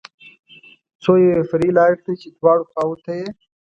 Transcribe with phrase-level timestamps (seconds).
[1.03, 3.27] څو یوې فرعي لارې ته چې دواړو اړخو ته یې.